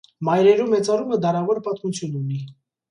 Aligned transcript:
Մայրերու 0.29 0.65
մեծարումը 0.71 1.21
դարաւոր 1.27 1.63
պատմութիւն 1.71 2.19
ունի։ 2.25 2.45